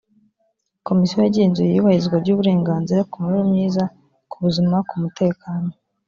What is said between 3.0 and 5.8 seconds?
ku mibereho myiza ku buzima ku mutekano